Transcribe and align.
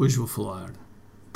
Hoje 0.00 0.16
vou 0.16 0.28
falar 0.28 0.70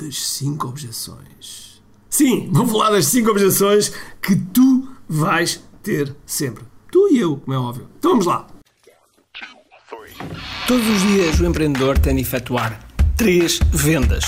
das 0.01 0.25
5 0.25 0.69
objeções. 0.69 1.83
Sim, 2.09 2.49
vou 2.53 2.65
falar 2.65 2.91
das 2.91 3.07
5 3.07 3.29
objeções 3.29 3.93
que 4.23 4.37
tu 4.37 4.89
vais 5.09 5.61
ter 5.83 6.15
sempre. 6.25 6.63
Tu 6.89 7.09
e 7.11 7.19
eu, 7.19 7.39
como 7.39 7.53
é 7.53 7.59
óbvio. 7.59 7.89
Então 7.99 8.13
vamos 8.13 8.27
lá. 8.27 8.47
Todos 10.69 10.89
os 10.89 11.03
dias 11.03 11.41
o 11.41 11.45
empreendedor 11.45 11.99
tem 11.99 12.15
de 12.15 12.23
efetuar 12.23 12.87
três 13.17 13.59
vendas: 13.73 14.27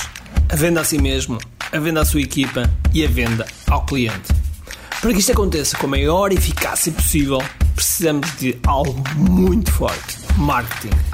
a 0.51 0.57
venda 0.57 0.81
a 0.81 0.85
si 0.85 1.01
mesmo, 1.01 1.39
a 1.71 1.79
venda 1.79 2.01
à 2.01 2.05
sua 2.05 2.21
equipa 2.21 2.69
e 2.93 3.05
a 3.05 3.09
venda 3.09 3.47
ao 3.69 3.87
cliente. 3.87 4.33
Para 5.01 5.13
que 5.13 5.21
isto 5.21 5.31
aconteça 5.31 5.79
com 5.79 5.87
a 5.87 5.91
maior 5.91 6.33
eficácia 6.33 6.91
possível, 6.91 7.39
precisamos 7.77 8.37
de 8.39 8.59
algo 8.67 9.01
muito 9.17 9.71
forte: 9.71 10.19
marketing. 10.37 11.14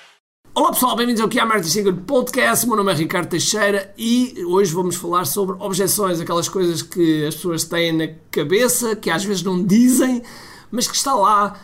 Olá 0.53 0.73
pessoal, 0.73 0.97
bem-vindos 0.97 1.21
ao 1.21 1.29
QI 1.29 1.45
Marketing 1.45 1.69
Secret 1.69 1.95
Podcast. 2.05 2.65
O 2.65 2.67
meu 2.67 2.75
nome 2.75 2.91
é 2.91 2.95
Ricardo 2.95 3.29
Teixeira 3.29 3.93
e 3.97 4.43
hoje 4.45 4.73
vamos 4.73 4.97
falar 4.97 5.23
sobre 5.23 5.55
objeções, 5.57 6.19
aquelas 6.19 6.49
coisas 6.49 6.81
que 6.81 7.25
as 7.25 7.35
pessoas 7.35 7.63
têm 7.63 7.93
na 7.93 8.09
cabeça, 8.29 8.93
que 8.93 9.09
às 9.09 9.23
vezes 9.23 9.43
não 9.43 9.63
dizem, 9.63 10.21
mas 10.69 10.89
que 10.89 10.95
está 10.95 11.13
lá 11.13 11.57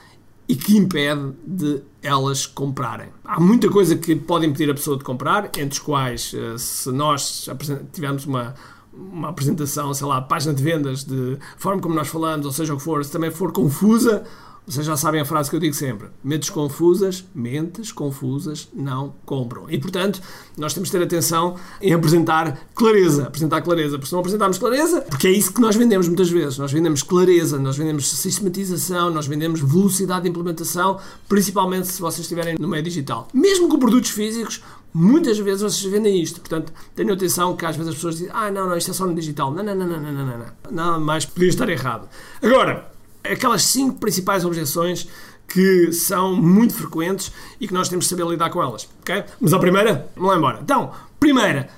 e 0.48 0.56
que 0.56 0.78
impede 0.78 1.34
de 1.46 1.82
elas 2.02 2.46
comprarem. 2.46 3.10
Há 3.26 3.42
muita 3.42 3.70
coisa 3.70 3.94
que 3.98 4.16
pode 4.16 4.46
impedir 4.46 4.72
a 4.72 4.74
pessoa 4.74 4.98
de 4.98 5.04
comprar, 5.04 5.48
entre 5.58 5.68
os 5.68 5.80
quais, 5.80 6.34
eh, 6.34 6.58
se 6.58 6.90
nós 6.90 7.50
tivermos 7.92 8.26
uma, 8.26 8.56
uma 8.94 9.28
apresentação, 9.28 9.94
sei 9.94 10.08
lá, 10.08 10.22
página 10.22 10.54
de 10.54 10.64
vendas, 10.64 11.04
de 11.04 11.38
forma 11.58 11.82
como 11.82 11.94
nós 11.94 12.08
falamos, 12.08 12.46
ou 12.46 12.54
seja 12.54 12.74
o 12.74 12.78
que 12.78 12.84
for, 12.84 13.04
se 13.04 13.12
também 13.12 13.32
for 13.32 13.52
confusa, 13.52 14.24
vocês 14.68 14.86
já 14.86 14.98
sabem 14.98 15.22
a 15.22 15.26
frase 15.26 15.50
que 15.50 15.56
eu 15.56 15.62
digo 15.62 15.74
sempre: 15.74 16.10
mentes 16.22 16.50
confusas, 16.50 17.24
mentes 17.34 17.94
confusas 17.94 18.68
não 18.74 19.16
compram. 19.26 19.70
E 19.70 19.80
portanto, 19.80 20.22
nós 20.58 20.74
temos 20.74 20.90
de 20.90 20.98
ter 20.98 21.04
atenção 21.04 21.56
em 21.82 21.94
apresentar 21.94 22.68
clareza. 22.76 23.28
Apresentar 23.28 23.62
clareza, 23.62 23.98
porque 23.98 24.08
se 24.08 24.12
não 24.12 24.20
apresentarmos 24.20 24.58
clareza, 24.58 25.02
porque 25.02 25.28
é 25.28 25.32
isso 25.32 25.54
que 25.54 25.62
nós 25.62 25.78
vendemos 25.78 26.08
muitas 26.08 26.30
vezes. 26.30 26.58
Nós 26.58 26.74
vendemos 26.74 27.02
clareza, 27.02 27.58
nós 27.58 27.78
vendemos 27.78 28.10
sistematização, 28.10 29.10
nós 29.10 29.26
vendemos 29.26 29.62
velocidade 29.62 30.24
de 30.24 30.30
implementação, 30.30 31.00
principalmente 31.30 31.88
se 31.88 32.02
vocês 32.02 32.22
estiverem 32.22 32.58
no 32.60 32.68
meio 32.68 32.84
digital. 32.84 33.30
Mesmo 33.34 33.70
com 33.70 33.80
produtos 33.80 34.10
físicos, 34.10 34.62
muitas 34.94 35.40
vezes 35.40 35.62
vocês 35.62 35.90
vendem 35.90 36.22
isto. 36.22 36.42
Portanto, 36.42 36.74
tenham 36.94 37.14
atenção 37.14 37.56
que 37.56 37.66
às 37.66 37.78
vezes 37.78 37.92
as 37.92 37.96
pessoas 37.96 38.18
dizem: 38.18 38.32
ah, 38.34 38.52
não, 38.52 38.68
não, 38.68 38.76
isto 38.76 38.92
é 38.92 38.94
só 38.94 39.06
no 39.06 39.16
digital. 39.16 39.50
Não, 39.50 39.64
não, 39.64 39.74
não, 39.74 39.88
não, 39.88 40.02
não, 40.02 40.12
não, 40.12 40.26
não. 40.26 40.46
Nada 40.72 41.00
mais 41.00 41.26
podia 41.26 41.48
estar 41.48 41.70
errado. 41.70 42.10
Agora 42.42 42.97
aquelas 43.32 43.64
cinco 43.64 44.00
principais 44.00 44.46
objeções 44.46 45.08
que 45.48 45.92
são 45.94 46.36
muito 46.36 46.74
frequentes 46.74 47.32
e 47.60 47.68
que 47.68 47.74
nós 47.74 47.88
temos 47.88 48.06
de 48.06 48.10
saber 48.10 48.28
lidar 48.28 48.50
com 48.50 48.62
elas. 48.62 48.88
ok? 49.02 49.24
Mas 49.40 49.54
a 49.54 49.60
primeira, 49.60 50.10
vamos 50.16 50.32
lá 50.32 50.38
embora. 50.38 50.60
Então, 50.62 50.92
primeira, 51.20 51.70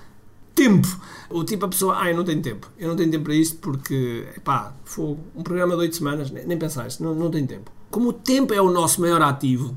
tempo. 0.55 0.87
O 1.29 1.43
tipo, 1.43 1.65
a 1.65 1.69
pessoa, 1.69 1.97
ah, 2.01 2.09
eu 2.09 2.17
não 2.17 2.23
tenho 2.23 2.41
tempo. 2.41 2.67
Eu 2.77 2.89
não 2.89 2.95
tenho 2.95 3.11
tempo 3.11 3.25
para 3.25 3.35
isto 3.35 3.57
porque, 3.57 4.25
pá, 4.43 4.73
foi 4.83 5.15
um 5.35 5.43
programa 5.43 5.75
de 5.75 5.81
8 5.81 5.95
semanas, 5.95 6.31
nem, 6.31 6.45
nem 6.45 6.57
pensar 6.57 6.87
isto, 6.87 7.03
não, 7.03 7.13
não 7.13 7.29
tenho 7.29 7.45
tempo. 7.45 7.71
Como 7.91 8.09
o 8.09 8.13
tempo 8.13 8.53
é 8.53 8.61
o 8.61 8.71
nosso 8.71 8.99
maior 8.99 9.21
ativo, 9.21 9.75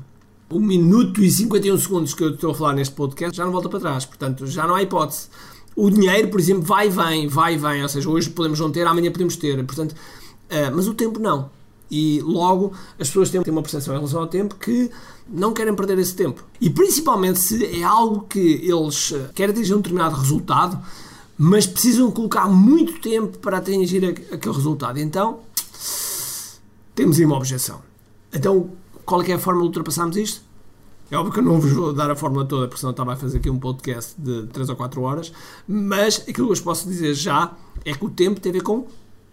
o 0.49 0.59
minuto 0.59 1.23
e 1.23 1.29
51 1.29 1.77
segundos 1.77 2.13
que 2.13 2.23
eu 2.23 2.31
estou 2.31 2.51
a 2.51 2.55
falar 2.55 2.73
neste 2.73 2.93
podcast 2.93 3.35
já 3.35 3.45
não 3.45 3.51
volta 3.51 3.69
para 3.69 3.79
trás, 3.79 4.05
portanto, 4.05 4.45
já 4.47 4.67
não 4.67 4.75
há 4.75 4.81
hipótese. 4.81 5.27
O 5.75 5.89
dinheiro, 5.89 6.27
por 6.29 6.39
exemplo, 6.39 6.63
vai 6.63 6.87
e 6.87 6.89
vem, 6.89 7.27
vai 7.27 7.53
e 7.53 7.57
vem, 7.57 7.81
ou 7.81 7.89
seja, 7.89 8.09
hoje 8.09 8.29
podemos 8.29 8.59
não 8.59 8.71
ter, 8.71 8.85
amanhã 8.85 9.11
podemos 9.11 9.35
ter, 9.35 9.63
portanto, 9.65 9.93
uh, 9.93 10.75
mas 10.75 10.87
o 10.87 10.93
tempo 10.93 11.19
não. 11.19 11.49
E 11.89 12.21
logo 12.21 12.73
as 12.99 13.07
pessoas 13.07 13.29
têm 13.29 13.41
uma 13.47 13.61
percepção 13.61 13.93
em 13.93 13.97
relação 13.97 14.21
ao 14.21 14.27
tempo 14.27 14.55
que 14.55 14.89
não 15.27 15.53
querem 15.53 15.75
perder 15.75 15.99
esse 15.99 16.15
tempo. 16.15 16.43
E 16.59 16.69
principalmente 16.69 17.39
se 17.39 17.65
é 17.65 17.83
algo 17.83 18.21
que 18.21 18.39
eles 18.39 19.11
eh, 19.11 19.29
querem 19.35 19.53
atingir 19.53 19.73
um 19.73 19.77
determinado 19.77 20.15
resultado, 20.15 20.79
mas 21.37 21.67
precisam 21.67 22.09
colocar 22.11 22.47
muito 22.47 22.99
tempo 22.99 23.37
para 23.39 23.57
atingir 23.57 24.05
aquele 24.31 24.55
resultado. 24.55 24.97
Então 24.99 25.39
temos 26.95 27.19
aí 27.19 27.25
uma 27.25 27.37
objeção. 27.37 27.81
Então, 28.31 28.71
qual 29.05 29.21
é, 29.21 29.31
é 29.31 29.33
a 29.33 29.39
forma 29.39 29.61
de 29.61 29.67
ultrapassarmos 29.67 30.17
isto? 30.17 30.41
É 31.11 31.17
óbvio 31.17 31.33
que 31.33 31.39
eu 31.39 31.43
não 31.43 31.59
vos 31.59 31.71
vou 31.71 31.93
dar 31.93 32.09
a 32.09 32.15
fórmula 32.15 32.45
toda, 32.45 32.67
porque 32.67 32.79
senão 32.79 32.91
estava 32.91 33.13
a 33.13 33.15
fazer 33.15 33.37
aqui 33.37 33.49
um 33.49 33.59
podcast 33.59 34.19
de 34.19 34.47
3 34.47 34.69
ou 34.69 34.75
4 34.75 35.01
horas, 35.01 35.31
mas 35.67 36.21
aquilo 36.21 36.33
que 36.33 36.41
eu 36.41 36.47
vos 36.47 36.61
posso 36.61 36.87
dizer 36.87 37.13
já 37.13 37.51
é 37.85 37.93
que 37.93 38.03
o 38.03 38.09
tempo 38.09 38.39
tem 38.39 38.49
a 38.49 38.53
ver 38.53 38.63
com 38.63 38.87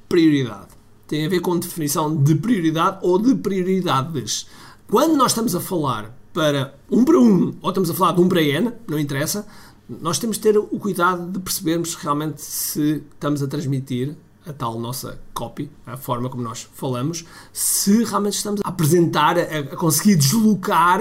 prioridade 0.08 0.79
tem 1.10 1.26
a 1.26 1.28
ver 1.28 1.40
com 1.40 1.58
definição 1.58 2.14
de 2.22 2.36
prioridade 2.36 2.98
ou 3.02 3.18
de 3.18 3.34
prioridades. 3.34 4.46
Quando 4.88 5.16
nós 5.16 5.32
estamos 5.32 5.56
a 5.56 5.60
falar 5.60 6.16
para 6.32 6.72
um 6.88 7.04
para 7.04 7.18
um, 7.18 7.52
ou 7.60 7.70
estamos 7.70 7.90
a 7.90 7.94
falar 7.94 8.12
de 8.12 8.20
um 8.20 8.28
para 8.28 8.40
N, 8.40 8.72
não 8.88 8.96
interessa, 8.96 9.44
nós 9.88 10.20
temos 10.20 10.36
de 10.36 10.42
ter 10.44 10.56
o 10.56 10.78
cuidado 10.78 11.32
de 11.32 11.40
percebermos 11.40 11.96
realmente 11.96 12.40
se 12.40 13.02
estamos 13.12 13.42
a 13.42 13.48
transmitir 13.48 14.14
a 14.46 14.52
tal 14.52 14.78
nossa 14.78 15.20
copy, 15.34 15.68
a 15.84 15.96
forma 15.96 16.30
como 16.30 16.44
nós 16.44 16.68
falamos, 16.74 17.24
se 17.52 18.04
realmente 18.04 18.34
estamos 18.34 18.60
a 18.62 18.68
apresentar, 18.68 19.36
a, 19.36 19.64
conseguir 19.74 20.14
deslocar 20.14 21.00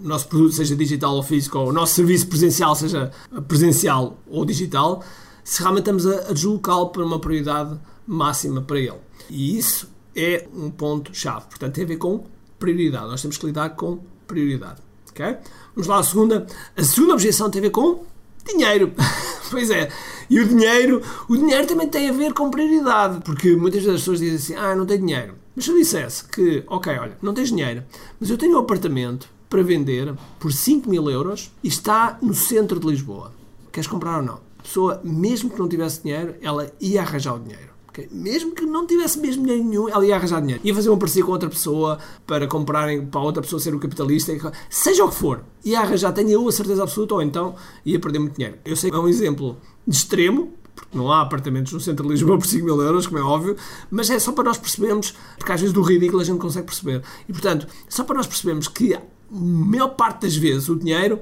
o 0.00 0.06
nosso 0.06 0.28
produto, 0.28 0.52
seja 0.52 0.76
digital 0.76 1.16
ou 1.16 1.24
físico, 1.24 1.58
ou 1.58 1.70
o 1.70 1.72
nosso 1.72 1.94
serviço 1.94 2.28
presencial, 2.28 2.76
seja 2.76 3.10
presencial 3.48 4.16
ou 4.28 4.44
digital, 4.44 5.02
se 5.42 5.58
realmente 5.60 5.90
estamos 5.90 6.06
a 6.06 6.32
deslocá-lo 6.32 6.90
para 6.90 7.04
uma 7.04 7.18
prioridade 7.18 7.76
máxima 8.06 8.62
para 8.62 8.78
ele. 8.78 8.98
E 9.30 9.58
isso 9.58 9.90
é 10.14 10.46
um 10.54 10.70
ponto-chave. 10.70 11.46
Portanto, 11.46 11.74
tem 11.74 11.84
a 11.84 11.88
ver 11.88 11.96
com 11.96 12.24
prioridade. 12.58 13.06
Nós 13.06 13.20
temos 13.20 13.36
que 13.36 13.46
lidar 13.46 13.70
com 13.70 14.00
prioridade. 14.26 14.80
Okay? 15.10 15.36
Vamos 15.74 15.86
lá 15.86 15.98
à 15.98 16.02
segunda. 16.02 16.46
A 16.76 16.82
segunda 16.82 17.14
objeção 17.14 17.50
tem 17.50 17.60
a 17.60 17.62
ver 17.62 17.70
com 17.70 18.04
dinheiro. 18.46 18.92
pois 19.50 19.70
é. 19.70 19.90
E 20.28 20.40
o 20.40 20.48
dinheiro, 20.48 21.02
o 21.28 21.36
dinheiro 21.36 21.66
também 21.66 21.88
tem 21.88 22.08
a 22.08 22.12
ver 22.12 22.32
com 22.32 22.50
prioridade. 22.50 23.20
Porque 23.24 23.54
muitas 23.56 23.82
vezes 23.82 23.96
as 23.96 24.00
pessoas 24.00 24.20
dizem 24.20 24.36
assim: 24.36 24.54
ah, 24.54 24.74
não 24.74 24.86
tenho 24.86 25.00
dinheiro. 25.00 25.34
Mas 25.54 25.64
se 25.64 25.70
eu 25.70 25.78
dissesse 25.78 26.24
que, 26.24 26.64
ok, 26.66 26.98
olha, 26.98 27.16
não 27.22 27.32
tens 27.32 27.48
dinheiro, 27.48 27.84
mas 28.18 28.28
eu 28.28 28.36
tenho 28.36 28.56
um 28.56 28.60
apartamento 28.60 29.28
para 29.48 29.62
vender 29.62 30.12
por 30.40 30.52
5 30.52 30.90
mil 30.90 31.08
euros 31.08 31.52
e 31.62 31.68
está 31.68 32.18
no 32.20 32.34
centro 32.34 32.80
de 32.80 32.86
Lisboa. 32.88 33.32
Queres 33.70 33.86
comprar 33.86 34.16
ou 34.16 34.22
não? 34.22 34.40
A 34.58 34.62
pessoa, 34.62 35.00
mesmo 35.04 35.50
que 35.50 35.58
não 35.58 35.68
tivesse 35.68 36.02
dinheiro, 36.02 36.34
ela 36.40 36.72
ia 36.80 37.02
arranjar 37.02 37.34
o 37.34 37.38
dinheiro. 37.38 37.73
Okay? 37.94 38.08
Mesmo 38.10 38.50
que 38.50 38.66
não 38.66 38.84
tivesse 38.88 39.20
mesmo 39.20 39.44
dinheiro 39.44 39.64
nenhum, 39.64 39.88
ela 39.88 40.04
ia 40.04 40.16
arranjar 40.16 40.40
dinheiro. 40.40 40.60
Ia 40.64 40.74
fazer 40.74 40.90
um 40.90 40.98
parceria 40.98 41.24
com 41.24 41.30
outra 41.30 41.48
pessoa 41.48 42.00
para 42.26 42.44
comprarem, 42.48 43.06
para 43.06 43.20
outra 43.20 43.40
pessoa 43.40 43.60
ser 43.60 43.72
o 43.72 43.78
capitalista, 43.78 44.52
seja 44.68 45.04
o 45.04 45.08
que 45.08 45.14
for. 45.14 45.44
Ia 45.64 45.80
arranjar, 45.80 46.12
tenho 46.12 46.30
eu 46.30 46.48
a 46.48 46.50
certeza 46.50 46.82
absoluta, 46.82 47.14
ou 47.14 47.22
então 47.22 47.54
ia 47.86 48.00
perder 48.00 48.18
muito 48.18 48.34
dinheiro. 48.34 48.58
Eu 48.64 48.74
sei 48.74 48.90
que 48.90 48.96
é 48.96 48.98
um 48.98 49.06
exemplo 49.06 49.56
de 49.86 49.96
extremo, 49.96 50.52
porque 50.74 50.98
não 50.98 51.12
há 51.12 51.20
apartamentos 51.20 51.72
no 51.72 51.78
centro 51.78 52.04
de 52.04 52.10
Lisboa 52.10 52.36
por 52.36 52.46
5 52.48 52.64
mil 52.64 52.82
euros, 52.82 53.06
como 53.06 53.20
é 53.20 53.22
óbvio, 53.22 53.56
mas 53.88 54.10
é 54.10 54.18
só 54.18 54.32
para 54.32 54.42
nós 54.42 54.58
percebermos, 54.58 55.14
porque 55.38 55.52
às 55.52 55.60
vezes 55.60 55.72
do 55.72 55.80
ridículo 55.80 56.20
a 56.20 56.24
gente 56.24 56.40
consegue 56.40 56.66
perceber. 56.66 57.00
E 57.28 57.32
portanto, 57.32 57.68
só 57.88 58.02
para 58.02 58.16
nós 58.16 58.26
percebermos 58.26 58.66
que 58.66 58.92
a 58.94 59.02
maior 59.30 59.90
parte 59.90 60.22
das 60.22 60.34
vezes 60.34 60.68
o 60.68 60.74
dinheiro 60.74 61.20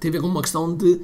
tem 0.00 0.08
a 0.08 0.12
ver 0.12 0.22
com 0.22 0.26
uma 0.26 0.40
questão 0.40 0.74
de 0.74 1.02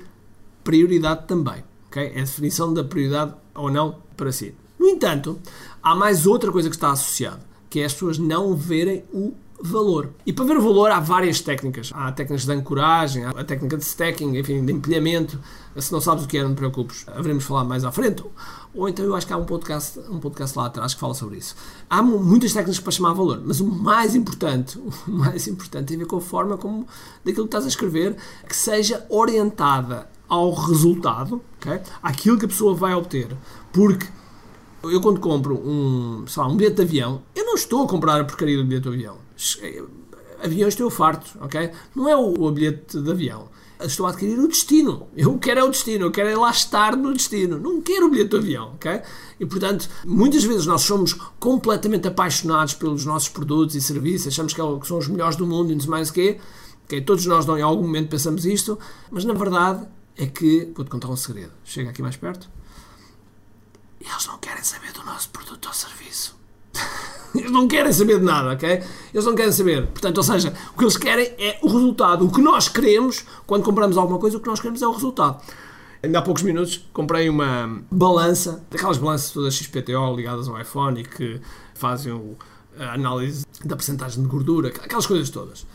prioridade 0.64 1.26
também. 1.26 1.62
Okay? 1.88 2.12
É 2.14 2.20
a 2.20 2.24
definição 2.24 2.72
da 2.72 2.82
prioridade 2.82 3.34
ou 3.54 3.70
não 3.70 3.96
para 4.16 4.32
si. 4.32 4.54
Entanto, 4.88 5.38
há 5.82 5.94
mais 5.94 6.26
outra 6.26 6.50
coisa 6.50 6.68
que 6.68 6.76
está 6.76 6.90
associada, 6.90 7.40
que 7.68 7.80
é 7.80 7.84
as 7.84 7.92
pessoas 7.92 8.18
não 8.18 8.54
verem 8.54 9.04
o 9.12 9.34
valor. 9.60 10.10
E 10.24 10.32
para 10.32 10.44
ver 10.44 10.56
o 10.56 10.62
valor 10.62 10.90
há 10.90 11.00
várias 11.00 11.40
técnicas. 11.40 11.90
Há 11.94 12.12
técnicas 12.12 12.46
de 12.46 12.52
ancoragem, 12.52 13.24
há 13.24 13.30
a 13.30 13.44
técnica 13.44 13.76
de 13.76 13.84
stacking, 13.84 14.36
enfim, 14.36 14.64
de 14.64 14.72
empilhamento. 14.72 15.38
Se 15.76 15.92
não 15.92 16.00
sabes 16.00 16.24
o 16.24 16.28
que 16.28 16.38
é, 16.38 16.42
não 16.42 16.54
te 16.54 16.58
preocupes, 16.58 17.04
haveremos 17.08 17.44
falar 17.44 17.64
mais 17.64 17.84
à 17.84 17.90
frente. 17.90 18.22
Ou 18.74 18.88
então 18.88 19.04
eu 19.04 19.14
acho 19.14 19.26
que 19.26 19.32
há 19.32 19.36
um 19.36 19.44
podcast, 19.44 19.98
um 20.08 20.20
podcast 20.20 20.56
lá 20.56 20.66
atrás 20.66 20.94
que 20.94 21.00
fala 21.00 21.14
sobre 21.14 21.38
isso. 21.38 21.56
Há 21.90 22.02
muitas 22.02 22.52
técnicas 22.52 22.80
para 22.80 22.92
chamar 22.92 23.12
valor, 23.12 23.42
mas 23.44 23.60
o 23.60 23.66
mais 23.66 24.14
importante, 24.14 24.78
o 25.06 25.10
mais 25.10 25.46
importante 25.48 25.86
tem 25.86 25.96
a 25.96 26.00
ver 26.00 26.06
com 26.06 26.16
a 26.16 26.20
forma 26.20 26.56
como 26.56 26.86
daquilo 27.24 27.46
que 27.46 27.48
estás 27.48 27.64
a 27.64 27.68
escrever, 27.68 28.16
que 28.48 28.56
seja 28.56 29.04
orientada 29.08 30.08
ao 30.28 30.52
resultado, 30.52 31.40
okay? 31.56 31.80
àquilo 32.02 32.38
que 32.38 32.44
a 32.44 32.48
pessoa 32.48 32.74
vai 32.74 32.94
obter. 32.94 33.34
Porque 33.72 34.06
eu 34.90 35.00
quando 35.00 35.20
compro 35.20 35.54
um, 35.56 36.26
sei 36.26 36.42
lá, 36.42 36.48
um 36.48 36.56
bilhete 36.56 36.76
de 36.76 36.82
avião, 36.82 37.22
eu 37.34 37.44
não 37.44 37.54
estou 37.54 37.84
a 37.84 37.88
comprar 37.88 38.20
a 38.20 38.24
porcaria 38.24 38.56
do 38.56 38.64
bilhete 38.64 38.88
de 38.88 38.94
avião. 38.94 39.16
Aviões 40.42 40.74
estou 40.74 40.90
farto, 40.90 41.36
ok? 41.40 41.70
Não 41.94 42.08
é 42.08 42.16
o, 42.16 42.34
o 42.42 42.50
bilhete 42.50 43.00
de 43.00 43.10
avião. 43.10 43.48
estou 43.80 44.06
a 44.06 44.10
adquirir 44.10 44.38
o 44.38 44.48
destino. 44.48 45.08
Eu 45.16 45.38
quero 45.38 45.60
é 45.60 45.64
o 45.64 45.70
destino, 45.70 46.06
eu 46.06 46.10
quero 46.10 46.28
é 46.28 46.36
lá 46.36 46.50
estar 46.50 46.96
no 46.96 47.12
destino. 47.12 47.58
Não 47.58 47.80
quero 47.80 48.06
o 48.06 48.10
bilhete 48.10 48.30
do 48.30 48.36
avião, 48.38 48.72
ok? 48.74 49.00
E 49.40 49.46
portanto, 49.46 49.88
muitas 50.04 50.44
vezes 50.44 50.66
nós 50.66 50.82
somos 50.82 51.14
completamente 51.38 52.06
apaixonados 52.06 52.74
pelos 52.74 53.04
nossos 53.04 53.28
produtos 53.28 53.74
e 53.74 53.80
serviços, 53.80 54.28
achamos 54.28 54.52
que 54.52 54.60
é 54.60 54.64
são 54.84 54.98
os 54.98 55.08
melhores 55.08 55.36
do 55.36 55.46
mundo 55.46 55.70
e 55.70 55.74
não 55.74 55.80
sei 55.80 55.90
mais 55.90 56.10
o 56.10 56.12
quê. 56.12 56.38
Okay? 56.84 57.00
Todos 57.00 57.26
nós 57.26 57.46
em 57.46 57.62
algum 57.62 57.82
momento 57.82 58.08
pensamos 58.08 58.46
isto, 58.46 58.78
mas 59.10 59.24
na 59.24 59.34
verdade 59.34 59.86
é 60.16 60.26
que, 60.26 60.72
vou-te 60.74 60.90
contar 60.90 61.08
um 61.08 61.16
segredo. 61.16 61.52
Chega 61.64 61.90
aqui 61.90 62.02
mais 62.02 62.16
perto. 62.16 62.50
Eles 64.00 64.26
não 64.26 64.38
querem 64.38 64.62
saber 64.62 64.92
do 64.92 65.04
nosso 65.04 65.30
produto 65.30 65.66
ou 65.66 65.74
serviço. 65.74 66.36
Eles 67.34 67.50
não 67.50 67.68
querem 67.68 67.92
saber 67.92 68.18
de 68.18 68.24
nada, 68.24 68.52
ok? 68.52 68.82
Eles 69.12 69.26
não 69.26 69.34
querem 69.34 69.52
saber. 69.52 69.86
Portanto, 69.88 70.16
ou 70.16 70.24
seja, 70.24 70.54
o 70.74 70.78
que 70.78 70.84
eles 70.84 70.96
querem 70.96 71.26
é 71.38 71.58
o 71.62 71.68
resultado. 71.68 72.24
O 72.26 72.32
que 72.32 72.40
nós 72.40 72.68
queremos, 72.68 73.24
quando 73.46 73.62
compramos 73.62 73.98
alguma 73.98 74.18
coisa, 74.18 74.38
o 74.38 74.40
que 74.40 74.48
nós 74.48 74.60
queremos 74.60 74.80
é 74.80 74.86
o 74.86 74.92
resultado. 74.92 75.42
Ainda 76.02 76.20
há 76.20 76.22
poucos 76.22 76.42
minutos 76.42 76.88
comprei 76.92 77.28
uma 77.28 77.82
balança, 77.90 78.64
daquelas 78.70 78.98
balanças 78.98 79.32
todas 79.32 79.54
XPTO 79.54 80.14
ligadas 80.16 80.48
ao 80.48 80.58
iPhone 80.60 81.00
e 81.00 81.04
que 81.04 81.40
fazem 81.74 82.36
a 82.78 82.94
análise 82.94 83.44
da 83.64 83.76
percentagem 83.76 84.22
de 84.22 84.28
gordura, 84.28 84.68
aquelas 84.68 85.06
coisas 85.06 85.28
todas. 85.28 85.66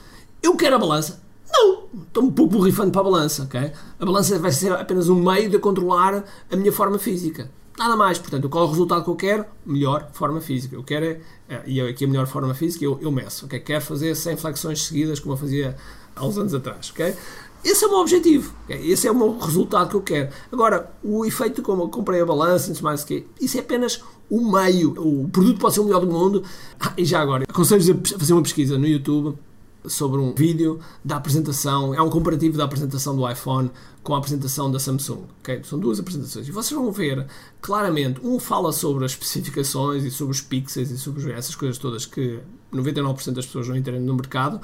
Eu 0.42 0.56
quero 0.56 0.76
a 0.76 0.80
balança? 0.80 1.22
Não! 1.52 1.84
Estou 2.08 2.24
um 2.24 2.32
pouco 2.32 2.54
borrifando 2.54 2.92
para 2.92 3.02
a 3.02 3.04
balança, 3.04 3.44
ok? 3.44 3.72
A 4.00 4.06
balança 4.06 4.40
vai 4.40 4.52
ser 4.52 4.72
apenas 4.72 5.10
um 5.10 5.22
meio 5.22 5.50
de 5.50 5.60
controlar 5.60 6.24
a 6.52 6.56
minha 6.56 6.72
forma 6.72 6.98
física. 6.98 7.52
Nada 7.78 7.96
mais, 7.96 8.20
portanto, 8.20 8.48
qual 8.50 8.66
é 8.66 8.68
o 8.68 8.70
resultado 8.70 9.04
que 9.04 9.10
eu 9.10 9.16
quero? 9.16 9.46
Melhor 9.66 10.10
forma 10.14 10.40
física. 10.40 10.76
Eu 10.76 10.84
quero, 10.84 11.06
é, 11.50 11.62
e 11.66 11.82
aqui 11.82 12.06
a 12.06 12.08
melhor 12.08 12.28
forma 12.28 12.54
física 12.54 12.86
eu, 12.86 13.00
eu 13.02 13.12
meço, 13.12 13.46
ok? 13.46 13.60
Quero 13.60 13.84
fazer 13.84 14.16
100 14.16 14.38
flexões 14.38 14.84
seguidas 14.84 15.20
como 15.20 15.34
eu 15.34 15.38
fazia 15.38 15.76
há 16.16 16.26
uns 16.26 16.38
anos 16.38 16.54
atrás, 16.54 16.92
ok? 16.92 17.16
Esse 17.64 17.86
é 17.86 17.88
o 17.88 17.92
meu 17.92 18.00
objetivo, 18.00 18.54
okay? 18.66 18.92
esse 18.92 19.08
é 19.08 19.12
o 19.12 19.16
meu 19.16 19.40
resultado 19.40 19.90
que 19.90 19.96
eu 19.96 20.02
quero. 20.02 20.30
Agora, 20.52 20.92
o 21.02 21.26
efeito 21.26 21.62
como 21.62 21.84
eu 21.84 21.90
comprei 21.90 22.22
a 22.22 22.26
balança, 22.26 22.74
mais 22.84 23.04
o 23.04 23.08
quê, 23.08 23.26
isso 23.40 23.58
é 23.58 23.62
apenas 23.62 24.04
o 24.30 24.52
meio. 24.52 24.92
O 24.98 25.30
produto 25.30 25.60
pode 25.60 25.74
ser 25.74 25.80
o 25.80 25.86
melhor 25.86 26.02
do 26.02 26.12
mundo. 26.12 26.44
Ah, 26.80 26.94
e 26.98 27.06
já 27.06 27.22
agora, 27.22 27.46
aconselho 27.48 28.02
a 28.16 28.20
fazer 28.20 28.34
uma 28.34 28.44
pesquisa 28.44 28.78
no 28.78 28.86
YouTube 28.86 29.38
sobre 29.86 30.20
um 30.20 30.34
vídeo 30.34 30.80
da 31.04 31.18
apresentação, 31.18 31.94
é 31.94 32.02
um 32.02 32.10
comparativo 32.10 32.58
da 32.58 32.64
apresentação 32.64 33.16
do 33.16 33.30
iPhone 33.30 33.70
com 34.02 34.14
a 34.14 34.18
apresentação 34.18 34.72
da 34.72 34.80
Samsung. 34.80 35.24
Okay? 35.40 35.64
São 35.64 35.80
duas 35.80 36.00
apresentações. 36.00 36.48
E 36.48 36.52
vocês 36.52 36.80
vão 36.80 36.92
ver 36.92 37.26
claramente, 37.62 38.20
um 38.24 38.40
fala 38.40 38.72
sobre 38.72 39.06
as 39.06 39.12
especificações 39.12 40.04
e 40.04 40.12
sobre 40.12 40.32
os 40.32 40.42
pixels 40.42 40.92
e 40.92 40.98
sobre 40.98 41.32
essas 41.32 41.56
coisas 41.56 41.78
todas 41.78 42.06
que 42.06 42.40
99% 42.74 43.32
das 43.32 43.46
pessoas 43.46 43.68
não 43.68 43.76
entendem 43.76 44.02
no 44.02 44.14
mercado. 44.14 44.60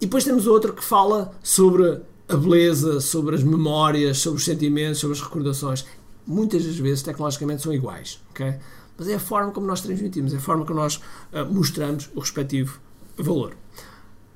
E 0.00 0.06
depois 0.06 0.24
temos 0.24 0.46
outro 0.46 0.72
que 0.72 0.84
fala 0.84 1.32
sobre 1.42 2.00
a 2.28 2.36
beleza, 2.36 3.00
sobre 3.00 3.36
as 3.36 3.42
memórias, 3.42 4.18
sobre 4.18 4.38
os 4.38 4.44
sentimentos, 4.44 4.98
sobre 4.98 5.16
as 5.16 5.22
recordações. 5.22 5.84
Muitas 6.26 6.64
das 6.64 6.76
vezes, 6.76 7.02
tecnologicamente, 7.02 7.62
são 7.62 7.72
iguais. 7.72 8.20
Okay? 8.30 8.54
Mas 8.96 9.08
é 9.08 9.14
a 9.14 9.20
forma 9.20 9.50
como 9.52 9.66
nós 9.66 9.80
transmitimos, 9.80 10.32
é 10.32 10.36
a 10.36 10.40
forma 10.40 10.64
como 10.64 10.78
nós 10.78 10.96
uh, 10.96 11.44
mostramos 11.50 12.08
o 12.14 12.20
respectivo 12.20 12.80
valor. 13.16 13.56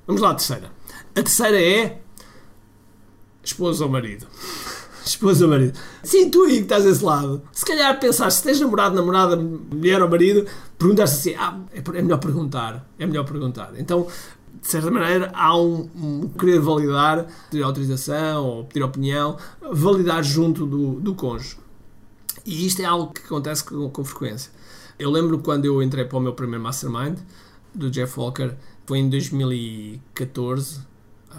Vamos 0.08 0.22
lá 0.22 0.30
à 0.30 0.34
terceira. 0.34 0.72
A 1.10 1.22
terceira 1.22 1.60
é 1.60 2.00
esposa 3.44 3.84
ou 3.84 3.90
marido. 3.90 4.26
esposa 5.04 5.44
ou 5.44 5.50
marido. 5.50 5.78
Sim, 6.02 6.30
tu 6.30 6.44
aí 6.44 6.56
que 6.56 6.62
estás 6.62 6.84
desse 6.84 7.04
lado. 7.04 7.42
Se 7.52 7.62
calhar 7.62 8.00
pensar, 8.00 8.30
se 8.30 8.42
tens 8.42 8.58
namorado, 8.58 8.96
namorada, 8.96 9.36
mulher 9.36 10.02
ou 10.02 10.08
marido, 10.08 10.46
perguntar-se 10.78 11.30
assim, 11.30 11.38
ah, 11.38 11.60
é, 11.74 11.98
é 11.98 12.02
melhor 12.02 12.16
perguntar. 12.20 12.88
É 12.98 13.04
melhor 13.04 13.24
perguntar. 13.24 13.74
Então, 13.76 14.06
de 14.62 14.66
certa 14.66 14.90
maneira, 14.90 15.30
há 15.34 15.54
um, 15.54 15.90
um, 15.94 16.28
querer 16.38 16.58
validar, 16.58 17.26
pedir 17.50 17.62
autorização 17.62 18.46
ou 18.46 18.64
pedir 18.64 18.82
opinião, 18.82 19.36
validar 19.70 20.24
junto 20.24 20.64
do, 20.64 21.00
do 21.00 21.14
cônjuge. 21.14 21.58
E 22.46 22.66
isto 22.66 22.80
é 22.80 22.86
algo 22.86 23.12
que 23.12 23.20
acontece 23.20 23.62
com, 23.62 23.90
com 23.90 24.04
frequência. 24.06 24.50
Eu 24.98 25.10
lembro 25.10 25.38
quando 25.40 25.66
eu 25.66 25.82
entrei 25.82 26.06
para 26.06 26.16
o 26.16 26.20
meu 26.20 26.32
primeiro 26.32 26.64
mastermind, 26.64 27.18
do 27.74 27.90
Jeff 27.90 28.18
Walker, 28.18 28.56
foi 28.88 29.00
em 29.00 29.10
2014, 29.10 30.80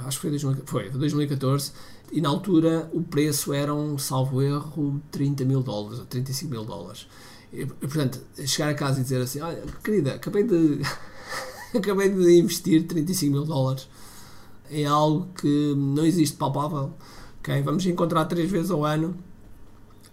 acho 0.05 0.17
que 0.17 0.21
foi, 0.21 0.29
2000, 0.29 0.63
foi 0.67 0.89
2014, 0.91 1.71
e 2.11 2.21
na 2.21 2.29
altura 2.29 2.87
o 2.93 3.01
preço 3.01 3.51
era 3.51 3.73
um, 3.73 3.97
salvo 3.97 4.39
erro, 4.43 5.01
30 5.09 5.45
mil 5.45 5.63
dólares, 5.63 5.97
ou 5.97 6.05
35 6.05 6.51
mil 6.51 6.63
dólares. 6.63 7.07
E, 7.51 7.65
portanto, 7.65 8.21
chegar 8.45 8.69
a 8.69 8.75
casa 8.75 8.99
e 8.99 9.03
dizer 9.03 9.19
assim, 9.19 9.41
olha, 9.41 9.63
querida, 9.83 10.13
acabei 10.13 10.43
de, 10.43 10.79
acabei 11.75 12.09
de 12.09 12.37
investir 12.37 12.85
35 12.85 13.31
mil 13.31 13.45
dólares 13.45 13.89
em 14.69 14.85
algo 14.85 15.29
que 15.33 15.73
não 15.75 16.05
existe 16.05 16.37
palpável, 16.37 16.93
ok? 17.39 17.63
Vamos 17.63 17.83
encontrar 17.87 18.25
três 18.25 18.51
vezes 18.51 18.69
ao 18.69 18.85
ano 18.85 19.17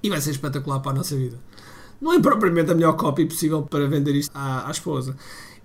e 0.03 0.09
vai 0.09 0.23
ser 0.23 0.31
espetacular 0.31 0.81
para 0.81 0.93
a 0.93 0.95
nossa 0.95 1.15
vida. 1.15 1.39
Não 2.01 2.15
é 2.15 2.19
propriamente 2.19 2.71
a 2.71 2.75
melhor 2.75 2.95
cópia 2.95 3.27
possível 3.27 3.63
para 3.63 3.87
vender 3.87 4.15
isto 4.15 4.31
à, 4.35 4.67
à 4.67 4.71
esposa. 4.71 5.15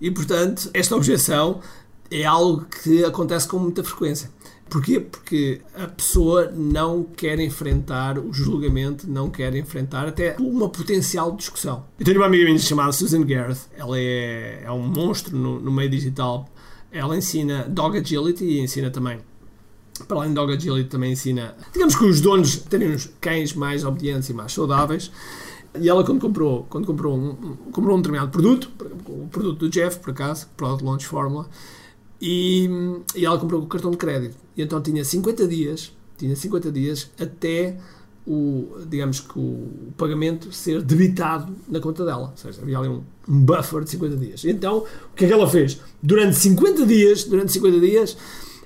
E, 0.01 0.09
portanto, 0.09 0.69
esta 0.73 0.95
objeção 0.95 1.61
é 2.09 2.25
algo 2.25 2.65
que 2.65 3.05
acontece 3.05 3.47
com 3.47 3.59
muita 3.59 3.83
frequência. 3.83 4.29
Porquê? 4.69 4.99
Porque 5.01 5.61
a 5.75 5.85
pessoa 5.85 6.51
não 6.55 7.03
quer 7.03 7.39
enfrentar 7.39 8.17
o 8.17 8.33
julgamento, 8.33 9.07
não 9.07 9.29
quer 9.29 9.53
enfrentar 9.53 10.07
até 10.07 10.35
uma 10.39 10.69
potencial 10.69 11.35
discussão. 11.35 11.85
Eu 11.99 12.05
tenho 12.05 12.17
uma 12.17 12.25
amiga 12.25 12.45
minha 12.45 12.57
chamada 12.57 12.91
Susan 12.93 13.21
Gareth, 13.21 13.67
ela 13.77 13.99
é, 13.99 14.63
é 14.63 14.71
um 14.71 14.87
monstro 14.87 15.37
no, 15.37 15.59
no 15.59 15.71
meio 15.71 15.89
digital. 15.89 16.49
Ela 16.91 17.17
ensina 17.17 17.65
Dog 17.69 17.97
Agility 17.97 18.45
e 18.45 18.59
ensina 18.61 18.89
também 18.89 19.19
para 20.07 20.17
além 20.17 20.29
de 20.29 20.35
Dog 20.35 20.53
Agility 20.53 20.89
também 20.89 21.11
ensina, 21.11 21.55
digamos 21.71 21.95
que 21.95 22.05
os 22.05 22.21
donos 22.21 22.57
terem 22.57 22.91
os 22.91 23.09
cães 23.19 23.53
mais 23.53 23.83
obedientes 23.83 24.29
e 24.29 24.33
mais 24.33 24.51
saudáveis. 24.51 25.11
E 25.79 25.87
ela 25.87 26.03
quando 26.03 26.19
comprou, 26.19 26.65
quando 26.69 26.85
comprou 26.85 27.17
um, 27.17 27.55
comprou 27.71 27.95
um 27.95 28.01
determinado 28.01 28.31
produto, 28.31 28.69
o 29.07 29.27
produto 29.27 29.59
do 29.59 29.69
Jeff, 29.69 29.99
por 29.99 30.11
acaso, 30.11 30.47
Product 30.57 30.83
Launch 30.83 31.05
Formula, 31.05 31.47
e, 32.21 32.69
e 33.15 33.25
ela 33.25 33.37
comprou 33.39 33.61
com 33.61 33.67
o 33.67 33.69
cartão 33.69 33.91
de 33.91 33.97
crédito. 33.97 34.35
E 34.55 34.61
então 34.61 34.81
tinha 34.81 35.03
50 35.03 35.47
dias, 35.47 35.91
tinha 36.17 36.35
50 36.35 36.71
dias 36.71 37.09
até 37.19 37.77
o, 38.27 38.77
digamos 38.87 39.19
que 39.19 39.39
o 39.39 39.93
pagamento 39.97 40.51
ser 40.51 40.81
debitado 40.81 41.53
na 41.67 41.79
conta 41.79 42.05
dela. 42.05 42.29
Ou 42.31 42.37
seja, 42.37 42.61
havia 42.61 42.77
ali 42.77 42.89
um, 42.89 43.03
um 43.27 43.39
buffer 43.39 43.83
de 43.83 43.89
50 43.91 44.17
dias. 44.17 44.45
Então, 44.45 44.79
o 44.79 45.15
que 45.15 45.25
é 45.25 45.27
que 45.27 45.33
ela 45.33 45.49
fez? 45.49 45.79
Durante 46.03 46.35
50 46.35 46.85
dias, 46.85 47.23
durante 47.23 47.51
50 47.53 47.79
dias, 47.79 48.17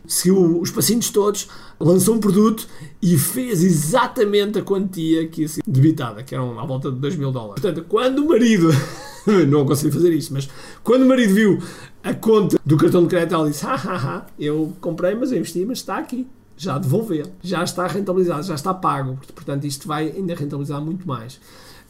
seguiu 0.08 0.60
os 0.62 0.72
passinhos 0.72 1.10
todos, 1.10 1.48
lançou 1.80 2.16
um 2.16 2.20
produto 2.20 2.68
e 3.02 3.18
fez 3.18 3.64
exatamente 3.64 4.60
a 4.60 4.62
quantia 4.62 5.28
que 5.28 5.42
ia 5.42 5.48
ser 5.48 5.64
debitada, 5.66 6.24
que 6.24 6.34
eram 6.34 6.60
à 6.60 6.66
volta 6.66 6.92
de 6.92 6.98
2 6.98 7.16
mil 7.16 7.32
dólares. 7.32 7.62
Portanto, 7.62 7.86
quando 7.88 8.20
o 8.20 8.30
marido, 8.30 8.70
não 9.48 9.66
consegui 9.66 9.94
fazer 9.94 10.14
isto, 10.14 10.34
mas 10.34 10.50
quando 10.84 11.04
o 11.04 11.08
marido 11.08 11.34
viu 11.34 11.60
a 12.04 12.14
conta 12.14 12.60
do 12.66 12.78
cartão 12.78 13.04
de 13.04 13.10
crédito, 13.10 13.36
ela 13.36 13.50
disse: 13.50 13.66
ah, 13.66 13.82
ah, 13.86 14.02
ah, 14.06 14.26
eu 14.40 14.74
comprei, 14.80 15.16
mas 15.16 15.32
eu 15.32 15.38
investi, 15.38 15.66
mas 15.66 15.80
está 15.80 15.98
aqui. 15.98 16.28
Já 16.58 16.78
devolver, 16.78 17.28
já 17.44 17.64
está 17.66 17.86
rentabilizado, 17.86 18.44
já 18.44 18.56
está 18.56 18.74
pago. 18.74 19.20
Portanto, 19.34 19.66
isto 19.66 19.88
vai 19.88 20.10
ainda 20.12 20.34
rentabilizar 20.34 20.82
muito 20.82 21.06
mais. 21.06 21.40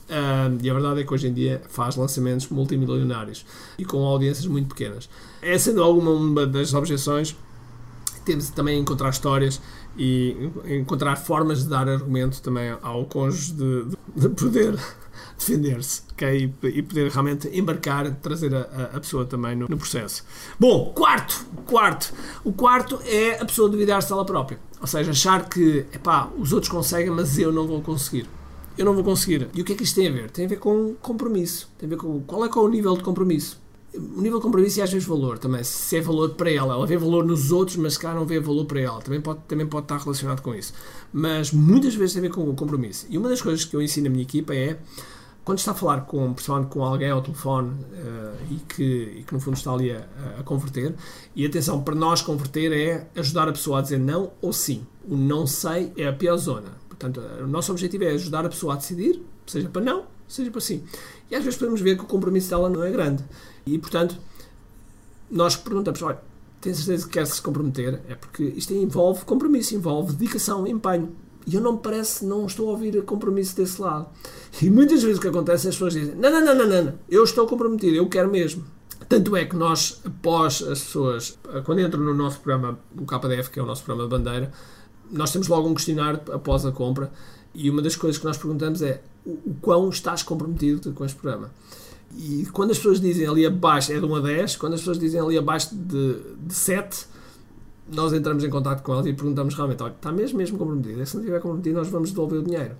Uh, 0.05 0.57
e 0.61 0.69
a 0.69 0.73
verdade 0.73 1.01
é 1.01 1.03
que 1.03 1.13
hoje 1.13 1.27
em 1.27 1.33
dia 1.33 1.61
faz 1.67 1.95
lançamentos 1.95 2.47
multimilionários 2.49 3.43
e 3.77 3.83
com 3.83 4.03
audiências 4.05 4.45
muito 4.45 4.69
pequenas. 4.69 5.09
É 5.41 5.57
sendo 5.57 5.81
alguma 5.81 6.45
das 6.45 6.73
objeções 6.73 7.35
temos 8.25 8.49
também 8.49 8.79
encontrar 8.79 9.09
histórias 9.09 9.61
e 9.97 10.49
encontrar 10.65 11.15
formas 11.15 11.63
de 11.63 11.69
dar 11.69 11.87
argumento 11.87 12.41
também 12.41 12.75
ao 12.81 13.05
cônjuge 13.05 13.53
de, 13.53 13.85
de 14.15 14.29
poder 14.29 14.77
defender-se 15.37 16.01
okay? 16.11 16.53
e, 16.63 16.81
poder 16.81 17.11
realmente 17.11 17.47
embarcar, 17.57 18.13
trazer 18.15 18.53
a, 18.53 18.91
a 18.95 18.99
pessoa 18.99 19.25
também 19.25 19.55
no, 19.55 19.67
no, 19.69 19.77
processo. 19.77 20.25
Bom, 20.59 20.91
quarto, 20.93 21.45
quarto. 21.65 22.13
O 22.43 22.51
quarto 22.51 22.99
é 23.05 23.39
a 23.41 23.45
pessoa 23.45 23.69
duvidar-se 23.69 24.09
dela 24.09 24.25
própria. 24.25 24.59
Ou 24.81 24.87
seja, 24.87 25.11
achar 25.11 25.47
que 25.47 25.85
epá, 25.93 26.29
os 26.37 26.51
outros 26.51 26.71
conseguem, 26.71 27.11
mas 27.11 27.37
eu 27.37 27.51
não 27.51 27.67
vou 27.67 27.81
conseguir. 27.81 28.27
Eu 28.77 28.83
não 28.83 28.93
vou 28.93 29.03
conseguir. 29.03 29.47
E 29.53 29.61
o 29.61 29.65
que 29.65 29.71
é 29.71 29.75
que 29.75 29.83
isto 29.83 29.95
tem 29.95 30.09
a 30.09 30.11
ver? 30.11 30.29
Tem 30.29 30.45
a 30.45 30.49
ver 30.49 30.57
com 30.57 30.95
compromisso. 31.01 31.69
Tem 31.77 31.87
a 31.87 31.89
ver 31.91 31.97
com 31.97 32.19
qual 32.21 32.43
é, 32.43 32.49
qual 32.49 32.65
é 32.65 32.67
o 32.67 32.71
nível 32.71 32.97
de 32.97 33.03
compromisso 33.03 33.64
o 33.97 34.21
nível 34.21 34.39
de 34.39 34.43
compromisso 34.43 34.79
e 34.79 34.81
às 34.81 34.91
vezes 34.91 35.07
valor 35.07 35.37
também. 35.37 35.63
Se 35.63 35.97
é 35.97 36.01
valor 36.01 36.31
para 36.31 36.51
ela, 36.51 36.73
ela 36.73 36.87
vê 36.87 36.97
valor 36.97 37.25
nos 37.25 37.51
outros, 37.51 37.77
mas 37.77 37.93
se 37.93 37.99
calhar 37.99 38.17
não 38.17 38.25
vê 38.25 38.39
valor 38.39 38.65
para 38.65 38.79
ela. 38.79 39.01
Também 39.01 39.21
pode, 39.21 39.39
também 39.47 39.67
pode 39.67 39.85
estar 39.85 39.97
relacionado 39.97 40.41
com 40.41 40.53
isso. 40.53 40.73
Mas 41.11 41.51
muitas 41.51 41.95
vezes 41.95 42.13
tem 42.13 42.19
a 42.19 42.23
ver 42.23 42.33
com 42.33 42.49
o 42.49 42.55
compromisso. 42.55 43.05
E 43.09 43.17
uma 43.17 43.29
das 43.29 43.41
coisas 43.41 43.65
que 43.65 43.75
eu 43.75 43.81
ensino 43.81 44.05
na 44.05 44.11
minha 44.11 44.23
equipa 44.23 44.53
é 44.53 44.77
quando 45.45 45.59
está 45.59 45.71
a 45.71 45.75
falar 45.75 46.01
com, 46.01 46.33
principalmente 46.33 46.69
com 46.69 46.83
alguém 46.83 47.11
ao 47.11 47.21
telefone 47.21 47.69
uh, 47.69 48.35
e, 48.49 48.55
que, 48.67 48.83
e 49.19 49.23
que 49.23 49.31
no 49.31 49.39
fundo 49.39 49.55
está 49.55 49.71
ali 49.71 49.91
a, 49.91 50.03
a, 50.39 50.43
converter, 50.43 50.95
e 51.35 51.45
atenção, 51.45 51.83
para 51.83 51.93
nós 51.93 52.23
converter 52.23 52.71
é 52.71 53.07
ajudar 53.15 53.47
a 53.47 53.51
pessoa 53.51 53.77
a 53.77 53.81
dizer 53.83 53.99
não 53.99 54.31
ou 54.41 54.51
sim. 54.51 54.85
O 55.07 55.15
não 55.15 55.45
sei 55.45 55.93
é 55.95 56.07
a 56.07 56.13
pior 56.13 56.35
zona. 56.37 56.71
Portanto, 56.89 57.21
o 57.43 57.47
nosso 57.47 57.71
objetivo 57.71 58.05
é 58.05 58.11
ajudar 58.11 58.43
a 58.43 58.49
pessoa 58.49 58.73
a 58.73 58.77
decidir, 58.77 59.21
seja 59.45 59.69
para 59.69 59.83
não, 59.83 60.05
seja 60.27 60.51
para 60.51 60.61
sim. 60.61 60.83
E 61.29 61.35
às 61.35 61.43
vezes 61.43 61.57
podemos 61.57 61.81
ver 61.81 61.97
que 61.97 62.03
o 62.03 62.07
compromisso 62.07 62.49
dela 62.49 62.69
não 62.69 62.83
é 62.83 62.91
grande. 62.91 63.23
E, 63.65 63.77
portanto, 63.77 64.17
nós 65.29 65.55
perguntamos, 65.55 66.01
olha, 66.01 66.19
tem 66.61 66.73
certeza 66.73 67.05
que 67.05 67.13
quer 67.13 67.27
se 67.27 67.41
comprometer, 67.41 68.01
é 68.07 68.15
porque 68.15 68.43
isto 68.43 68.73
envolve 68.73 69.25
compromisso, 69.25 69.75
envolve 69.75 70.13
dedicação, 70.13 70.65
empenho. 70.67 71.15
E 71.47 71.53
eu 71.55 71.61
não 71.61 71.73
me 71.73 71.79
parece, 71.79 72.25
não 72.25 72.45
estou 72.47 72.69
a 72.69 72.71
ouvir 72.71 73.03
compromisso 73.03 73.55
desse 73.55 73.79
lado. 73.79 74.07
E 74.61 74.69
muitas 74.69 75.03
vezes 75.03 75.19
o 75.19 75.21
que 75.21 75.27
acontece 75.27 75.67
é 75.67 75.69
as 75.69 75.75
pessoas 75.75 75.93
dizem: 75.93 76.15
não, 76.15 76.31
não, 76.31 76.43
não, 76.43 76.67
não, 76.67 76.83
não, 76.83 76.93
eu 77.07 77.23
estou 77.23 77.45
comprometido, 77.45 77.95
eu 77.95 78.09
quero 78.09 78.31
mesmo. 78.31 78.63
Tanto 79.07 79.35
é 79.35 79.45
que 79.45 79.55
nós, 79.55 80.01
após 80.03 80.63
as 80.63 80.79
pessoas, 80.79 81.37
quando 81.63 81.81
entram 81.81 82.01
no 82.01 82.15
nosso 82.15 82.39
programa, 82.39 82.79
o 82.97 83.05
KDF, 83.05 83.51
que 83.51 83.59
é 83.59 83.61
o 83.61 83.65
nosso 83.65 83.83
programa 83.83 84.09
de 84.09 84.17
bandeira, 84.17 84.51
nós 85.11 85.31
temos 85.31 85.47
logo 85.47 85.69
um 85.69 85.75
questionário 85.75 86.19
após 86.31 86.65
a 86.65 86.71
compra 86.71 87.11
e 87.53 87.69
uma 87.69 87.81
das 87.81 87.95
coisas 87.95 88.17
que 88.17 88.25
nós 88.25 88.37
perguntamos 88.37 88.81
é 88.81 89.03
o, 89.25 89.31
o 89.31 89.57
quão 89.61 89.89
estás 89.89 90.23
comprometido 90.23 90.91
com 90.93 91.05
este 91.05 91.17
programa. 91.17 91.51
E 92.17 92.45
quando 92.53 92.71
as 92.71 92.77
pessoas 92.77 93.01
dizem 93.01 93.27
ali 93.27 93.45
abaixo 93.45 93.91
é 93.91 93.99
de 93.99 94.05
1 94.05 94.15
a 94.15 94.19
10, 94.21 94.55
quando 94.55 94.73
as 94.73 94.79
pessoas 94.79 94.99
dizem 94.99 95.19
ali 95.19 95.37
abaixo 95.37 95.75
de, 95.75 96.17
de 96.45 96.53
7, 96.53 97.07
nós 97.91 98.13
entramos 98.13 98.43
em 98.43 98.49
contato 98.49 98.81
com 98.81 98.93
elas 98.93 99.05
e 99.05 99.13
perguntamos 99.13 99.53
realmente: 99.53 99.83
olha, 99.83 99.91
está 99.91 100.11
mesmo, 100.11 100.37
mesmo 100.37 100.57
comprometido? 100.57 101.01
E 101.01 101.05
se 101.05 101.15
não 101.15 101.21
estiver 101.21 101.41
comprometido, 101.41 101.77
nós 101.77 101.87
vamos 101.89 102.11
devolver 102.11 102.39
o 102.39 102.43
dinheiro. 102.43 102.75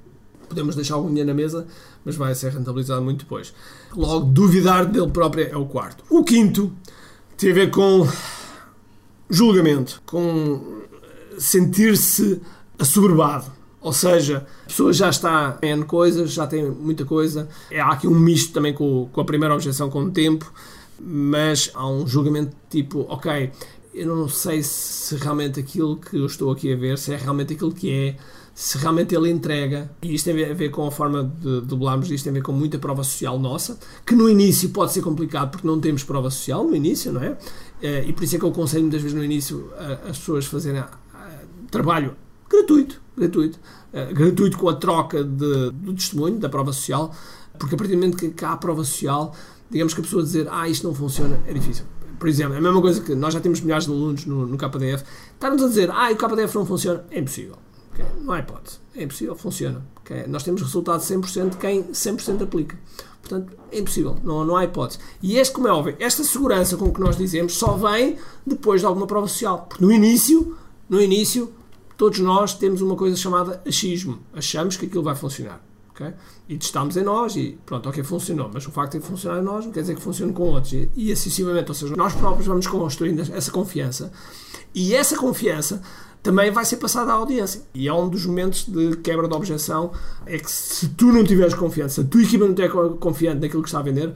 Podemos 0.48 0.76
deixar 0.76 0.96
algum 0.96 1.10
dinheiro 1.10 1.28
na 1.28 1.34
mesa, 1.34 1.66
mas 2.04 2.16
vai 2.16 2.34
ser 2.36 2.52
rentabilizado 2.52 3.02
muito 3.02 3.20
depois. 3.20 3.54
Logo, 3.96 4.26
duvidar 4.26 4.86
dele 4.86 5.10
próprio 5.10 5.48
é 5.52 5.58
o 5.58 5.66
quarto. 5.66 6.04
O 6.10 6.24
quinto 6.24 6.72
tem 7.36 7.52
a 7.52 7.54
ver 7.54 7.72
com 7.72 8.08
julgamento, 9.30 10.02
com 10.06 10.84
sentir-se 11.38 12.42
assoberbado. 12.78 13.52
Ou 13.86 13.94
seja, 13.94 14.48
a 14.64 14.68
pessoa 14.68 14.92
já 14.92 15.12
está 15.12 15.60
em 15.62 15.84
coisas, 15.84 16.32
já 16.32 16.48
tem 16.48 16.66
muita 16.66 17.06
coisa. 17.06 17.48
É, 17.70 17.80
há 17.80 17.90
aqui 17.90 18.08
um 18.08 18.20
misto 18.20 18.52
também 18.52 18.74
com, 18.74 19.08
com 19.14 19.22
a 19.22 19.24
primeira 19.24 19.54
objeção 19.54 19.92
com 19.92 20.06
o 20.06 20.10
tempo, 20.10 20.52
mas 21.00 21.70
há 21.72 21.88
um 21.88 22.08
julgamento 22.08 22.56
tipo, 22.68 23.06
ok, 23.08 23.52
eu 23.94 24.08
não 24.08 24.28
sei 24.28 24.64
se 24.64 25.16
realmente 25.18 25.60
aquilo 25.60 25.98
que 25.98 26.18
eu 26.18 26.26
estou 26.26 26.50
aqui 26.50 26.74
a 26.74 26.76
ver, 26.76 26.98
se 26.98 27.14
é 27.14 27.16
realmente 27.16 27.54
aquilo 27.54 27.72
que 27.72 27.92
é, 27.92 28.16
se 28.56 28.76
realmente 28.80 29.14
ele 29.14 29.30
entrega. 29.30 29.92
E 30.02 30.16
isto 30.16 30.32
tem 30.32 30.44
a 30.44 30.54
ver 30.56 30.70
com 30.72 30.88
a 30.88 30.92
forma 30.92 31.24
de 31.24 31.62
dublarmos, 31.62 32.10
isto 32.10 32.24
tem 32.24 32.32
a 32.32 32.34
ver 32.34 32.42
com 32.42 32.54
muita 32.54 32.80
prova 32.80 33.04
social 33.04 33.38
nossa, 33.38 33.78
que 34.04 34.16
no 34.16 34.28
início 34.28 34.70
pode 34.70 34.94
ser 34.94 35.04
complicado 35.04 35.52
porque 35.52 35.68
não 35.68 35.80
temos 35.80 36.04
prova 36.04 36.32
social 36.32 36.64
no 36.64 36.76
início, 36.76 37.14
não 37.14 37.22
é? 37.22 37.38
Eh, 37.84 38.06
e 38.08 38.14
por 38.14 38.24
isso 38.24 38.36
é 38.36 38.40
que 38.40 38.46
eu 38.46 38.50
aconselho 38.50 38.82
muitas 38.82 39.04
vezes 39.04 39.16
no 39.16 39.24
início 39.24 39.70
as 40.10 40.18
pessoas 40.18 40.46
fazerem 40.46 40.84
trabalho 41.70 42.16
gratuito, 42.58 43.02
gratuito, 43.18 43.60
uh, 43.94 44.14
gratuito 44.14 44.58
com 44.58 44.70
a 44.70 44.76
troca 44.76 45.24
de, 45.24 45.72
do 45.72 45.94
testemunho, 45.94 46.40
da 46.40 46.50
prova 46.50 46.72
social, 46.74 47.14
porque 47.58 47.76
a 47.76 47.78
partir 47.78 47.94
do 47.94 48.00
momento 48.00 48.18
que, 48.18 48.30
que 48.30 48.46
há 48.46 48.54
a 48.54 48.58
prova 48.58 48.84
social, 48.84 49.34
digamos 49.70 49.94
que 49.94 50.02
a 50.02 50.04
pessoa 50.04 50.24
dizer, 50.24 50.48
ah, 50.52 50.68
isto 50.68 50.88
não 50.88 50.94
funciona, 50.94 51.42
é 51.48 51.54
difícil. 51.54 51.86
Por 52.20 52.30
exemplo, 52.30 52.56
é 52.56 52.58
a 52.58 52.62
mesma 52.62 52.82
coisa 52.82 53.02
que 53.02 53.14
nós 53.14 53.34
já 53.34 53.40
temos 53.40 53.62
milhares 53.62 53.86
de 53.86 53.92
alunos 53.92 54.26
no, 54.26 54.48
no 54.48 54.58
KDF, 54.58 55.04
estarmos 55.34 55.64
a 55.64 55.68
dizer, 55.68 55.92
ah, 55.92 56.12
o 56.12 56.16
KDF 56.16 56.56
não 56.56 56.66
funciona, 56.66 57.06
é 57.12 57.20
impossível. 57.20 57.58
Okay? 57.94 58.06
Não 58.22 58.34
há 58.34 58.40
hipótese. 58.40 58.80
É 58.96 59.04
impossível, 59.04 59.36
funciona. 59.36 59.86
Okay? 60.02 60.26
Nós 60.28 60.44
temos 60.44 60.62
resultado 60.62 61.02
100% 61.02 61.50
de 61.52 61.58
quem 61.58 61.84
100% 61.84 62.44
aplica. 62.44 62.78
Portanto, 63.22 63.54
é 63.72 63.80
impossível, 63.80 64.18
não, 64.24 64.46
não 64.46 64.56
há 64.56 64.66
hipótese. 64.66 65.00
E 65.22 65.38
este, 65.38 65.54
como 65.54 65.68
é 65.68 65.72
óbvio, 65.72 65.96
esta 66.00 66.24
segurança 66.24 66.78
com 66.78 66.92
que 66.94 67.00
nós 67.00 67.18
dizemos 67.18 67.54
só 67.54 67.76
vem 67.76 68.18
depois 68.46 68.82
de 68.82 68.88
alguma 68.88 69.08
prova 69.08 69.28
social. 69.28 69.66
Porque 69.68 69.84
no 69.84 69.92
início, 69.92 70.56
no 70.88 71.02
início, 71.02 71.52
todos 71.98 72.20
nós 72.20 72.54
temos 72.54 72.82
uma 72.82 72.96
coisa 72.96 73.16
chamada 73.16 73.62
achismo. 73.66 74.20
Achamos 74.34 74.78
que 74.78 74.86
aquilo 74.86 75.04
vai 75.04 75.16
funcionar. 75.16 75.62
Okay? 75.92 76.14
E 76.50 76.58
testamos 76.58 76.98
em 76.98 77.04
nós 77.04 77.38
e 77.38 77.58
pronto, 77.66 77.88
ok, 77.88 78.04
funcionou. 78.04 78.52
Mas 78.54 78.68
o 78.68 78.72
facto 78.72 79.00
de 79.00 79.06
funcionar 79.06 79.40
em 79.40 79.44
nós 79.44 79.66
não 79.66 79.72
quer 79.72 79.82
dizer 79.82 79.96
que 79.96 80.02
funcione 80.02 80.34
com 80.34 80.44
outros. 80.44 80.74
E, 80.74 80.90
e 80.96 81.10
excessivamente, 81.10 81.70
ou 81.70 81.76
seja, 81.76 81.96
nós 81.96 82.14
próprios 82.14 82.46
vamos 82.46 82.68
construindo 82.68 83.22
essa 83.34 83.50
confiança. 83.52 84.12
E 84.74 84.94
essa 84.94 85.16
confiança 85.16 85.82
também 86.22 86.52
vai 86.52 86.66
ser 86.66 86.78
passada 86.78 87.12
à 87.12 87.16
audiência. 87.16 87.62
E 87.74 87.88
é 87.88 87.94
um 87.94 88.10
dos 88.10 88.26
momentos 88.26 88.66
de 88.66 88.98
quebra 88.98 89.28
de 89.28 89.34
objeção. 89.34 89.92
É 90.26 90.38
que 90.38 90.52
se 90.52 90.90
tu 90.90 91.14
não 91.14 91.24
tiveres 91.24 91.54
confiança, 91.54 92.02
se 92.02 92.02
a 92.02 92.04
tua 92.04 92.22
equipa 92.22 92.44
não 92.44 92.54
estiver 92.54 92.70
confiante 92.98 93.42
naquilo 93.42 93.64
que 93.64 93.70
está 93.70 93.80
a 93.80 93.84
vender, 93.84 94.14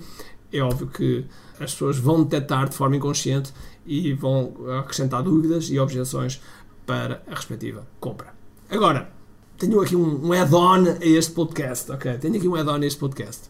é 0.51 0.59
óbvio 0.61 0.87
que 0.87 1.25
as 1.59 1.71
pessoas 1.71 1.97
vão 1.97 2.23
detectar 2.23 2.67
de 2.67 2.75
forma 2.75 2.95
inconsciente 2.95 3.53
e 3.85 4.13
vão 4.13 4.53
acrescentar 4.79 5.23
dúvidas 5.23 5.69
e 5.69 5.79
objeções 5.79 6.41
para 6.89 7.21
a 7.27 7.35
respectiva 7.35 7.87
compra. 7.99 8.33
Agora, 8.67 9.11
tenho 9.59 9.79
aqui 9.79 9.95
um, 9.95 10.25
um 10.25 10.33
add-on 10.33 10.97
a 10.99 11.05
este 11.05 11.33
podcast, 11.33 11.91
ok? 11.91 12.17
Tenho 12.17 12.35
aqui 12.35 12.47
um 12.47 12.55
add-on 12.55 12.81
a 12.81 12.85
este 12.87 12.97
podcast. 12.97 13.41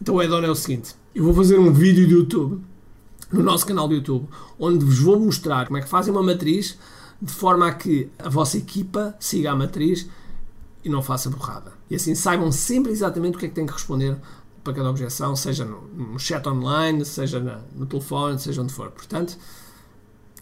Então 0.00 0.16
o 0.16 0.20
add-on 0.20 0.42
é 0.42 0.50
o 0.50 0.54
seguinte: 0.56 0.96
eu 1.14 1.22
vou 1.22 1.32
fazer 1.32 1.60
um 1.60 1.72
vídeo 1.72 2.08
de 2.08 2.14
YouTube, 2.14 2.60
no 3.30 3.40
nosso 3.40 3.64
canal 3.64 3.86
de 3.86 3.94
YouTube, 3.94 4.26
onde 4.58 4.84
vos 4.84 4.98
vou 4.98 5.16
mostrar 5.16 5.66
como 5.66 5.78
é 5.78 5.80
que 5.80 5.88
fazem 5.88 6.12
uma 6.12 6.24
matriz 6.24 6.76
de 7.20 7.32
forma 7.32 7.68
a 7.68 7.72
que 7.72 8.10
a 8.18 8.28
vossa 8.28 8.58
equipa 8.58 9.14
siga 9.20 9.52
a 9.52 9.54
matriz 9.54 10.08
e 10.82 10.88
não 10.88 11.04
faça 11.04 11.30
borrada. 11.30 11.72
E 11.88 11.94
assim 11.94 12.16
saibam 12.16 12.50
sempre 12.50 12.90
exatamente 12.90 13.36
o 13.36 13.38
que 13.38 13.46
é 13.46 13.48
que 13.48 13.54
têm 13.54 13.64
que 13.64 13.72
responder 13.72 14.16
para 14.64 14.72
cada 14.72 14.90
objeção, 14.90 15.36
seja 15.36 15.64
no, 15.64 15.82
no 15.86 16.18
chat 16.18 16.44
online, 16.48 17.04
seja 17.04 17.38
na, 17.38 17.60
no 17.76 17.86
telefone, 17.86 18.40
seja 18.40 18.60
onde 18.60 18.72
for. 18.72 18.90
Portanto, 18.90 19.38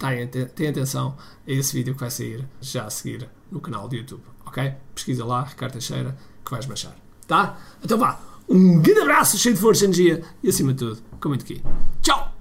tenham 0.01 0.71
atenção 0.71 1.17
a 1.47 1.51
esse 1.51 1.73
vídeo 1.73 1.95
que 1.95 2.01
vai 2.01 2.11
sair 2.11 2.49
já 2.61 2.85
a 2.85 2.91
seguir 2.91 3.29
no 3.51 3.61
canal 3.61 3.87
do 3.87 3.95
YouTube, 3.95 4.23
ok? 4.47 4.75
Pesquisa 4.95 5.25
lá, 5.25 5.45
Ricardo 5.45 5.73
Teixeira, 5.73 6.17
que 6.45 6.51
vais 6.51 6.65
baixar, 6.65 6.97
tá? 7.27 7.59
Então 7.85 7.99
vá, 7.99 8.19
um 8.49 8.81
grande 8.81 9.01
abraço, 9.03 9.39
cheio 9.39 9.55
de 9.55 9.61
força 9.61 9.85
e 9.85 9.87
energia 9.87 10.23
e 10.43 10.49
acima 10.49 10.73
de 10.73 10.79
tudo, 10.79 11.03
com 11.21 11.29
muito 11.29 11.45
aqui. 11.45 11.63
Tchau! 12.01 12.40